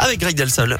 avec 0.00 0.18
Greg 0.18 0.34
Delsol. 0.34 0.76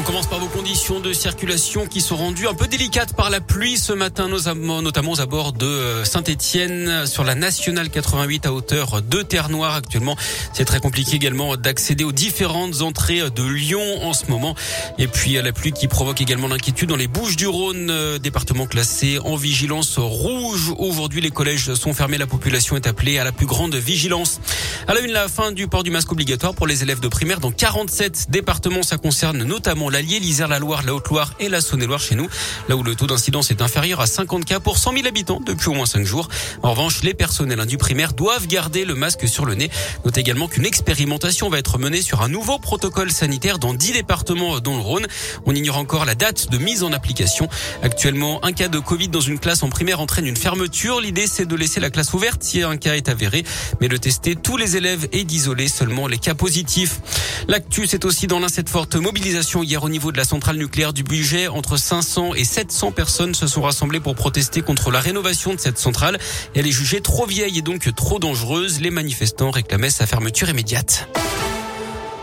On 0.00 0.02
commence 0.02 0.28
par 0.28 0.38
vos 0.38 0.46
conditions 0.46 0.98
de 0.98 1.12
circulation 1.12 1.86
qui 1.86 2.00
sont 2.00 2.16
rendues 2.16 2.48
un 2.48 2.54
peu 2.54 2.66
délicates 2.66 3.14
par 3.14 3.28
la 3.28 3.42
pluie 3.42 3.76
ce 3.76 3.92
matin, 3.92 4.28
notamment 4.28 5.14
à 5.16 5.26
bord 5.26 5.52
de 5.52 5.66
euh, 5.66 6.04
Saint-Étienne 6.06 7.06
sur 7.06 7.22
la 7.22 7.34
nationale 7.34 7.90
88 7.90 8.46
à 8.46 8.54
hauteur 8.54 9.02
de 9.02 9.20
Terre-Noire. 9.20 9.74
Actuellement, 9.74 10.16
c'est 10.54 10.64
très 10.64 10.80
compliqué 10.80 11.16
également 11.16 11.54
d'accéder 11.58 12.04
aux 12.04 12.12
différentes 12.12 12.80
entrées 12.80 13.28
de 13.28 13.42
Lyon 13.42 14.02
en 14.02 14.14
ce 14.14 14.30
moment. 14.30 14.54
Et 14.96 15.06
puis 15.06 15.32
la 15.34 15.52
pluie 15.52 15.72
qui 15.72 15.86
provoque 15.86 16.22
également 16.22 16.48
l'inquiétude 16.48 16.88
dans 16.88 16.96
les 16.96 17.06
Bouches 17.06 17.36
du 17.36 17.46
Rhône, 17.46 17.90
euh, 17.90 18.18
département 18.18 18.64
classé 18.64 19.18
en 19.22 19.36
vigilance 19.36 19.98
rouge. 19.98 20.72
Aujourd'hui, 20.78 21.20
les 21.20 21.30
collèges 21.30 21.74
sont 21.74 21.92
fermés, 21.92 22.16
la 22.16 22.26
population 22.26 22.74
est 22.74 22.86
appelée 22.86 23.18
à 23.18 23.24
la 23.24 23.32
plus 23.32 23.46
grande 23.46 23.74
vigilance. 23.74 24.40
À 24.88 24.94
la 24.94 25.00
une, 25.00 25.12
la 25.12 25.28
fin 25.28 25.52
du 25.52 25.68
port 25.68 25.82
du 25.82 25.90
masque 25.90 26.10
obligatoire 26.10 26.54
pour 26.54 26.66
les 26.66 26.82
élèves 26.82 27.00
de 27.00 27.08
primaire 27.08 27.38
dans 27.38 27.52
47 27.52 28.28
départements. 28.30 28.82
Ça 28.82 28.96
concerne 28.96 29.44
notamment 29.44 29.89
l'Allier, 29.90 30.20
l'Isère, 30.20 30.48
la 30.48 30.58
Loire, 30.58 30.82
la 30.84 30.94
Haute-Loire 30.94 31.32
et 31.40 31.48
la 31.48 31.60
Saône-et-Loire 31.60 32.00
chez 32.00 32.14
nous, 32.14 32.28
là 32.68 32.76
où 32.76 32.82
le 32.82 32.94
taux 32.94 33.06
d'incidence 33.06 33.50
est 33.50 33.62
inférieur 33.62 34.00
à 34.00 34.06
50 34.06 34.44
cas 34.44 34.60
pour 34.60 34.78
100 34.78 34.92
000 34.94 35.06
habitants 35.06 35.40
depuis 35.44 35.68
au 35.68 35.74
moins 35.74 35.86
5 35.86 36.04
jours. 36.04 36.28
En 36.62 36.70
revanche, 36.70 37.02
les 37.02 37.14
personnels 37.14 37.64
du 37.66 37.76
primaire 37.76 38.12
doivent 38.12 38.46
garder 38.46 38.84
le 38.84 38.94
masque 38.94 39.28
sur 39.28 39.44
le 39.44 39.54
nez. 39.54 39.70
Notez 40.04 40.20
également 40.20 40.48
qu'une 40.48 40.64
expérimentation 40.64 41.48
va 41.48 41.58
être 41.58 41.78
menée 41.78 42.00
sur 42.00 42.22
un 42.22 42.28
nouveau 42.28 42.58
protocole 42.58 43.10
sanitaire 43.10 43.58
dans 43.58 43.74
10 43.74 43.92
départements 43.92 44.60
dans 44.60 44.76
le 44.76 44.82
Rhône. 44.82 45.06
On 45.46 45.54
ignore 45.54 45.78
encore 45.78 46.04
la 46.04 46.14
date 46.14 46.50
de 46.50 46.58
mise 46.58 46.82
en 46.82 46.92
application. 46.92 47.48
Actuellement, 47.82 48.44
un 48.44 48.52
cas 48.52 48.68
de 48.68 48.78
Covid 48.78 49.08
dans 49.08 49.20
une 49.20 49.38
classe 49.38 49.62
en 49.62 49.68
primaire 49.68 50.00
entraîne 50.00 50.26
une 50.26 50.36
fermeture. 50.36 51.00
L'idée, 51.00 51.26
c'est 51.26 51.46
de 51.46 51.56
laisser 51.56 51.80
la 51.80 51.90
classe 51.90 52.12
ouverte 52.12 52.42
si 52.42 52.62
un 52.62 52.76
cas 52.76 52.94
est 52.94 53.08
avéré, 53.08 53.44
mais 53.80 53.88
de 53.88 53.96
tester 53.96 54.36
tous 54.36 54.56
les 54.56 54.76
élèves 54.76 55.08
et 55.12 55.24
d'isoler 55.24 55.68
seulement 55.68 56.06
les 56.06 56.18
cas 56.18 56.34
positifs. 56.34 57.00
L'actu, 57.48 57.86
c'est 57.86 58.04
aussi 58.04 58.26
dans 58.26 58.38
l'un 58.38 58.48
forte 58.68 58.96
mobilisation 58.96 59.62
hier 59.70 59.84
au 59.84 59.88
niveau 59.88 60.10
de 60.10 60.16
la 60.16 60.24
centrale 60.24 60.56
nucléaire 60.56 60.92
du 60.92 61.04
budget. 61.04 61.46
Entre 61.46 61.76
500 61.76 62.34
et 62.34 62.42
700 62.42 62.90
personnes 62.90 63.34
se 63.34 63.46
sont 63.46 63.62
rassemblées 63.62 64.00
pour 64.00 64.16
protester 64.16 64.62
contre 64.62 64.90
la 64.90 64.98
rénovation 64.98 65.54
de 65.54 65.60
cette 65.60 65.78
centrale. 65.78 66.18
Elle 66.56 66.66
est 66.66 66.72
jugée 66.72 67.00
trop 67.00 67.24
vieille 67.24 67.56
et 67.56 67.62
donc 67.62 67.94
trop 67.94 68.18
dangereuse. 68.18 68.80
Les 68.80 68.90
manifestants 68.90 69.52
réclamaient 69.52 69.90
sa 69.90 70.06
fermeture 70.06 70.48
immédiate. 70.48 71.08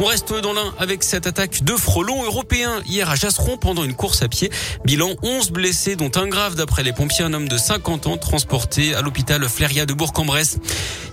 On 0.00 0.04
reste 0.04 0.32
dans 0.32 0.52
l'un 0.52 0.72
avec 0.78 1.04
cette 1.04 1.26
attaque 1.26 1.62
de 1.62 1.74
frelons 1.74 2.24
européens 2.24 2.82
hier 2.86 3.08
à 3.10 3.14
Jasseron 3.14 3.56
pendant 3.56 3.84
une 3.84 3.94
course 3.94 4.22
à 4.22 4.28
pied. 4.28 4.50
Bilan 4.84 5.14
11 5.22 5.50
blessés 5.50 5.96
dont 5.96 6.10
un 6.14 6.26
grave 6.26 6.56
d'après 6.56 6.82
les 6.82 6.92
pompiers, 6.92 7.24
un 7.24 7.34
homme 7.34 7.48
de 7.48 7.58
50 7.58 8.06
ans 8.06 8.16
transporté 8.16 8.94
à 8.94 9.02
l'hôpital 9.02 9.42
Fléria 9.48 9.86
de 9.86 9.94
Bourg-en-Bresse. 9.94 10.58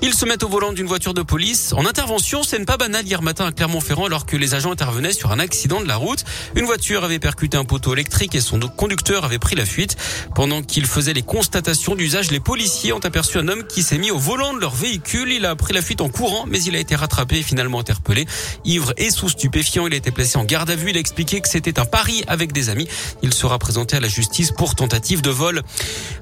Ils 0.01 0.13
se 0.13 0.25
mettent 0.25 0.43
au 0.43 0.49
volant 0.49 0.73
d'une 0.73 0.87
voiture 0.87 1.13
de 1.13 1.21
police. 1.21 1.73
En 1.73 1.85
intervention, 1.85 2.43
c'est 2.43 2.63
pas 2.65 2.77
banal 2.77 3.05
hier 3.05 3.21
matin 3.21 3.45
à 3.45 3.51
Clermont-Ferrand 3.51 4.05
alors 4.05 4.25
que 4.25 4.37
les 4.37 4.53
agents 4.53 4.71
intervenaient 4.71 5.13
sur 5.13 5.31
un 5.31 5.39
accident 5.39 5.81
de 5.81 5.87
la 5.87 5.95
route. 5.95 6.23
Une 6.55 6.65
voiture 6.65 7.03
avait 7.03 7.19
percuté 7.19 7.57
un 7.57 7.65
poteau 7.65 7.93
électrique 7.93 8.35
et 8.35 8.41
son 8.41 8.59
conducteur 8.59 9.23
avait 9.23 9.39
pris 9.39 9.55
la 9.55 9.65
fuite. 9.65 9.97
Pendant 10.33 10.61
qu'ils 10.61 10.85
faisaient 10.85 11.13
les 11.13 11.21
constatations 11.21 11.95
d'usage, 11.95 12.31
les 12.31 12.39
policiers 12.39 12.93
ont 12.93 12.99
aperçu 12.99 13.37
un 13.37 13.47
homme 13.47 13.65
qui 13.67 13.83
s'est 13.83 13.97
mis 13.97 14.11
au 14.11 14.17
volant 14.17 14.53
de 14.53 14.59
leur 14.59 14.73
véhicule. 14.73 15.31
Il 15.31 15.45
a 15.45 15.55
pris 15.55 15.73
la 15.73 15.81
fuite 15.81 16.01
en 16.01 16.09
courant, 16.09 16.45
mais 16.47 16.61
il 16.63 16.75
a 16.75 16.79
été 16.79 16.95
rattrapé 16.95 17.39
et 17.39 17.43
finalement 17.43 17.79
interpellé 17.79 18.25
ivre 18.63 18.93
et 18.97 19.11
sous 19.11 19.29
stupéfiant. 19.29 19.87
Il 19.87 19.93
a 19.93 19.97
été 19.97 20.11
placé 20.11 20.37
en 20.37 20.43
garde 20.43 20.69
à 20.69 20.75
vue. 20.75 20.89
Il 20.89 20.97
a 20.97 20.99
expliqué 20.99 21.41
que 21.41 21.47
c'était 21.47 21.79
un 21.79 21.85
pari 21.85 22.23
avec 22.27 22.51
des 22.51 22.69
amis. 22.69 22.87
Il 23.21 23.33
sera 23.33 23.59
présenté 23.59 23.95
à 23.95 23.99
la 23.99 24.07
justice 24.07 24.51
pour 24.51 24.75
tentative 24.75 25.21
de 25.21 25.29
vol. 25.29 25.61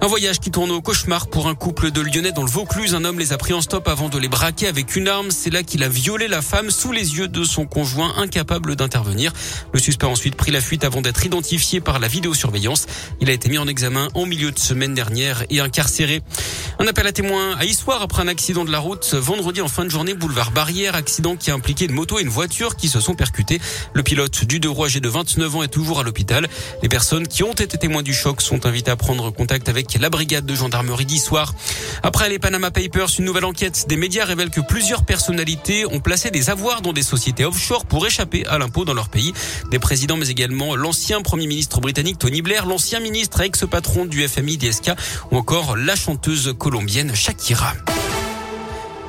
Un 0.02 0.08
voyage 0.08 0.40
qui 0.40 0.52
tourne 0.52 0.72
au 0.72 0.82
cauchemar 0.82 1.28
pour 1.28 1.48
un 1.48 1.56
couple 1.56 1.92
de 1.92 2.02
Lyonnais 2.02 2.34
dans 2.34 2.44
le 2.44 2.50
Vaucluse. 2.50 2.94
Un 2.94 3.06
homme 3.06 3.20
les 3.20 3.34
a 3.34 3.38
pris 3.38 3.54
en 3.54 3.62
stop 3.64 3.88
avant 3.88 4.10
de 4.10 4.18
les 4.18 4.28
braquer 4.28 4.68
avec 4.68 4.98
une 4.98 5.08
arme. 5.08 5.32
C'est 5.32 5.50
là 5.50 5.64
qu'il 5.64 5.84
a 5.84 5.90
violé 5.90 6.28
la 6.28 6.42
femme 6.42 6.70
sous 6.70 6.92
les 6.92 7.16
yeux 7.18 7.30
de 7.30 7.46
son 7.46 7.66
conjoint, 7.66 8.14
incapable 8.18 8.76
d'intervenir. 8.76 9.32
Le 9.74 9.80
suspect 9.80 10.06
a 10.06 10.10
ensuite 10.10 10.36
pris 10.36 10.52
la 10.52 10.60
fuite 10.60 10.84
avant 10.84 11.02
d'être 11.02 11.26
identifié 11.26 11.80
par 11.80 12.00
la 12.00 12.10
vidéosurveillance. 12.10 12.86
Il 13.22 13.30
a 13.30 13.34
été 13.34 13.48
mis 13.48 13.58
en 13.58 13.68
examen 13.68 14.10
en 14.16 14.26
milieu 14.26 14.52
de 14.52 14.60
semaine 14.60 14.94
dernière 14.94 15.46
et 15.50 15.62
incarcéré. 15.62 16.22
Un 16.80 16.88
appel 16.88 17.06
à 17.06 17.12
témoins 17.12 17.56
à 17.58 17.66
Histoire 17.66 18.02
après 18.02 18.24
un 18.24 18.28
accident 18.28 18.66
de 18.66 18.72
la 18.72 18.80
route 18.80 19.14
vendredi 19.14 19.62
en 19.62 19.68
fin 19.68 19.86
de 19.86 19.90
journée 19.90 20.16
boulevard 20.16 20.50
Barrière, 20.52 20.96
accident 20.96 21.36
qui 21.36 21.52
a 21.52 21.54
impliqué 21.54 21.86
une 21.86 21.92
moto 21.92 22.18
et 22.18 22.24
une 22.24 22.30
voiture 22.30 22.76
qui 22.76 22.88
se 22.88 23.00
sont 23.00 23.14
percutés. 23.14 23.62
Le 23.94 24.02
pilote 24.02 24.46
du 24.46 24.60
deux 24.60 24.70
roues 24.70 24.86
âgé 24.86 25.00
de 25.00 25.08
29 25.08 25.56
ans 25.56 25.64
est 25.64 25.68
toujours 25.68 26.00
à 26.00 26.04
l'hôpital. 26.04 26.50
Les 26.82 26.90
personnes 26.90 27.28
qui 27.28 27.44
ont 27.44 27.54
été 27.54 27.78
témoins 27.78 28.02
du 28.02 28.14
choc 28.14 28.42
sont 28.42 28.66
invitées 28.66 28.90
à 28.90 28.96
prendre 28.96 29.30
contact 29.30 29.70
avec 29.70 30.00
la 30.00 30.10
brigade 30.10 30.46
de 30.46 30.56
gendarmerie 30.56 31.06
d'Histoire. 31.06 31.54
Après 32.02 32.28
les 32.28 32.40
Panama 32.40 32.72
Papers, 32.72 33.10
une 33.20 33.26
nouvelle 33.26 33.46
enquête 33.46 33.86
des 33.88 33.96
médias 33.96 34.26
révèle 34.26 34.50
que 34.50 34.62
plusieurs 34.62 35.06
personnalités 35.06 35.86
ont 35.86 36.00
placé 36.00 36.32
des 36.32 36.50
avoirs 36.50 36.82
dans 36.82 36.94
des 36.94 37.04
sociétés 37.04 37.46
offshore 37.46 37.86
pour 37.86 38.08
échapper 38.08 38.48
à 38.48 38.58
l'impôt 38.58 38.84
dans 38.84 38.96
leur 38.96 39.10
pays. 39.10 39.34
Des 39.70 39.80
présidents, 39.80 40.18
mais 40.18 40.30
également 40.30 40.76
l'ancien 40.76 41.22
premier 41.22 41.46
ministre 41.46 41.80
britannique 41.82 42.18
Tony 42.18 42.42
Blair, 42.42 42.66
l'ancien 42.66 43.00
ministre 43.00 43.42
ex-patron 43.42 44.06
du 44.06 44.28
FMI 44.28 44.58
DSK 44.58 44.92
ou 45.32 45.38
encore 45.38 45.78
la 45.78 45.96
chanteuse 45.96 46.56
Shakira. 47.14 47.74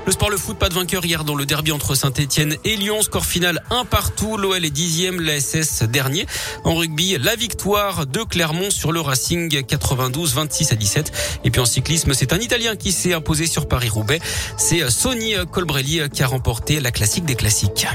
Le 0.04 0.12
sport, 0.12 0.28
le 0.28 0.36
foot, 0.36 0.58
pas 0.58 0.68
de 0.68 0.74
vainqueur 0.74 1.06
hier 1.06 1.24
dans 1.24 1.34
le 1.34 1.46
derby 1.46 1.72
entre 1.72 1.94
Saint-Etienne 1.94 2.56
et 2.64 2.76
Lyon. 2.76 3.00
Score 3.00 3.24
final 3.24 3.62
un 3.70 3.86
partout. 3.86 4.36
L'OL 4.36 4.62
est 4.62 4.70
dixième, 4.70 5.18
l'ASS 5.18 5.82
dernier. 5.84 6.26
En 6.64 6.74
rugby, 6.74 7.16
la 7.18 7.36
victoire 7.36 8.06
de 8.06 8.22
Clermont 8.22 8.70
sur 8.70 8.92
le 8.92 9.00
Racing 9.00 9.64
92, 9.64 10.34
26 10.34 10.72
à 10.72 10.76
17. 10.76 11.12
Et 11.44 11.50
puis 11.50 11.60
en 11.60 11.64
cyclisme, 11.64 12.12
c'est 12.12 12.34
un 12.34 12.38
Italien 12.38 12.76
qui 12.76 12.92
s'est 12.92 13.14
imposé 13.14 13.46
sur 13.46 13.66
Paris-Roubaix. 13.66 14.20
C'est 14.58 14.90
Sonny 14.90 15.34
Colbrelli 15.50 16.02
qui 16.10 16.22
a 16.22 16.26
remporté 16.26 16.80
la 16.80 16.90
classique 16.90 17.24
des 17.24 17.34
classiques. 17.34 17.86